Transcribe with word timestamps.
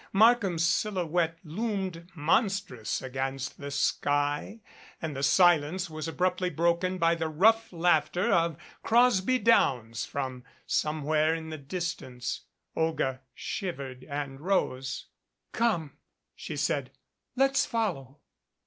Markham's 0.13 0.65
silhouette 0.65 1.37
loomed 1.43 2.09
mon 2.15 2.47
strous 2.49 3.03
against 3.03 3.59
the 3.59 3.69
sky, 3.69 4.59
and 4.99 5.15
the 5.15 5.21
silence 5.21 5.91
was 5.91 6.07
abruptly 6.07 6.49
broken 6.49 6.97
by 6.97 7.13
the 7.13 7.29
rough 7.29 7.71
laughter 7.71 8.31
of 8.31 8.57
Crosby 8.81 9.37
Downs 9.37 10.03
from 10.03 10.43
somewhere 10.65 11.35
in 11.35 11.51
the 11.51 11.59
distance. 11.59 12.45
Olga 12.75 13.21
shivered 13.35 14.03
and 14.05 14.41
rose. 14.41 15.05
"Come," 15.51 15.93
she 16.33 16.55
said, 16.57 16.89
"let's 17.35 17.67
follow." 17.67 18.21